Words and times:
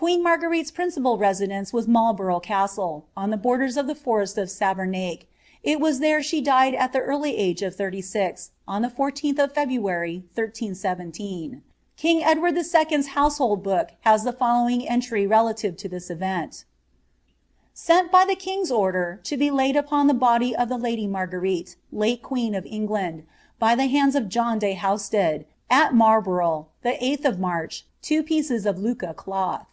Qrieeo 0.00 0.22
Marguerite's 0.22 0.70
principal 0.70 1.18
residence 1.18 1.72
was 1.72 1.88
Marlborough 1.88 2.38
Casdl^M 2.40 3.30
the 3.30 3.36
borders 3.36 3.76
of 3.76 3.88
the 3.88 3.96
forest 3.96 4.38
of 4.38 4.48
Saveroake; 4.48 5.26
it 5.64 5.80
was 5.80 5.98
there 5.98 6.22
she 6.22 6.40
died 6.40 6.72
at 6.76 6.92
tJH 6.92 7.02
early 7.04 7.36
age 7.36 7.62
of 7.62 7.76
ihirty 7.76 8.14
«ix, 8.28 8.52
on 8.68 8.82
the 8.82 8.88
14th 8.88 9.40
of 9.42 9.52
February, 9.52 10.18
1317. 10.34 11.62
King 11.96 12.20
Gdavri 12.22 12.92
II. 12.94 13.02
's 13.02 13.06
household 13.08 13.64
book 13.64 13.90
has 14.02 14.22
the 14.22 14.32
following 14.32 14.88
entry 14.88 15.26
relative 15.26 15.76
to 15.76 15.88
this 15.88 16.08
evnit 16.08 16.62
"Sari 17.74 18.08
by 18.08 18.24
the 18.24 18.36
King's 18.36 18.70
order, 18.70 19.20
to 19.24 19.36
be 19.36 19.50
laid 19.50 19.74
upon 19.74 20.06
the 20.06 20.14
body 20.14 20.54
of 20.54 20.68
the 20.68 20.78
laily 20.78 21.08
Mai){wnto 21.08 21.74
late 21.90 22.22
queen 22.22 22.54
of 22.54 22.64
England, 22.66 23.24
by 23.58 23.74
the 23.74 23.86
hands 23.88 24.14
of 24.14 24.28
John 24.28 24.60
de 24.60 24.74
Hauled, 24.74 25.12
at 25.68 25.90
Msd 25.92 26.24
borougli, 26.24 26.66
the 26.82 26.92
Slh 26.92 27.24
of 27.24 27.40
March, 27.40 27.84
two 28.00 28.22
pieces 28.22 28.64
of 28.64 28.78
Lucca 28.78 29.12
cloth."' 29.12 29.66